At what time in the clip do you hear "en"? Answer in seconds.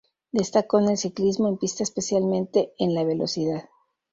0.79-0.89, 1.47-1.59, 2.79-2.95